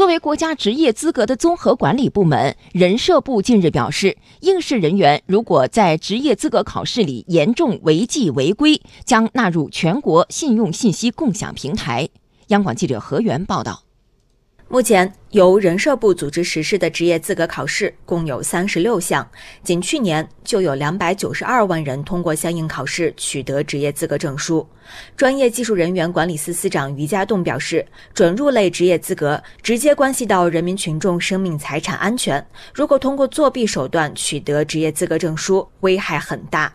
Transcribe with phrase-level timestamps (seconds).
[0.00, 12.08] 作为国家职业资格的综合管理部门，人社部近日表示，应试人员如果在职业资格考试里严重违纪违规，将纳入全国信用信息共享平台。
[12.46, 13.89] 央广记者何源报道。
[14.72, 19.28] 目前，由人社部组织实施的职业资格考试共有三十六项，
[19.64, 24.64] 仅去年就有两百九十二万人通过相应考试取得职业资格证书。
[25.16, 36.72] 专业技术人员管理司司长于家栋表示，准入类职业资格直接关系到人民群众生命财产安全，如果通过作弊手段取得职业资格证书，危害很大。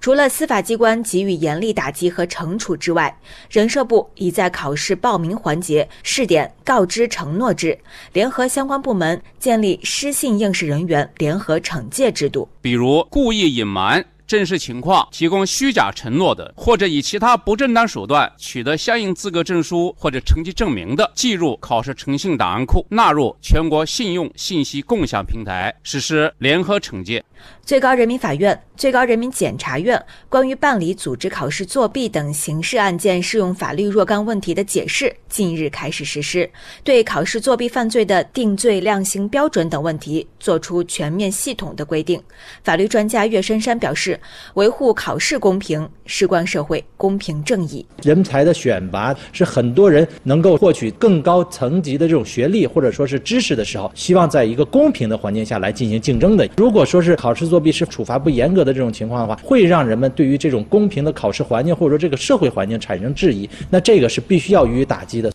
[0.00, 3.18] 除了司法机关给予严厉打击和惩处之外，
[3.50, 7.78] 人社部已在考试报名环节试点告知承诺制，
[8.12, 12.48] 联合相关部门建立失信应试人员联合惩戒制度。
[12.60, 27.22] 比如故意隐瞒真实情况、提供虚假承诺的，或者以其他不正当手段取得相应资格证书或者成绩证明的，记入考试诚信档案库，纳入全国信用信息共享平台，实施联合惩戒。
[27.64, 36.48] 最高人民法院、最高人民检察院关于办理组织考试作弊等刑事案件适用法律若干问题的解释近日开始实施，
[36.84, 42.22] 对考试作弊犯罪的定罪量刑标准等问题作出全面系统的规定。
[42.62, 44.20] 法律专家岳深山表示，
[44.54, 47.84] 维护考试公平，事关社会公平正义。
[48.02, 56.48] 人才的选拔是很多人能够获取更高层级的这种学历或者说是知识的时候，希望在一个公平的环境下来进行竞争的。
[56.56, 65.32] 如果说是考试作弊是处罚不严格的这种情况的话，会让人们对于这种公平的考试环境或者说这个社会环境产生质疑，那这个是必须要予以打击的。